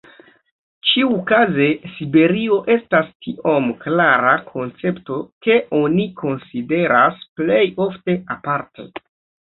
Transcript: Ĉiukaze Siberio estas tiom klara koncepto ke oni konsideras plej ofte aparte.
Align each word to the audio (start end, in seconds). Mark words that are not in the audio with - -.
Ĉiukaze 0.91 1.67
Siberio 1.97 2.57
estas 2.77 3.13
tiom 3.27 3.69
klara 3.85 4.33
koncepto 4.49 5.21
ke 5.45 5.61
oni 5.85 6.11
konsideras 6.27 7.25
plej 7.41 7.65
ofte 7.91 8.23
aparte. 8.39 8.93